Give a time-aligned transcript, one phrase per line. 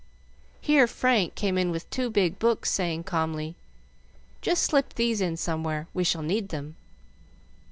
[0.59, 3.55] Here Frank came in with two big books, saying calmly,
[4.41, 6.75] "Just slip these in somewhere, we shall need them."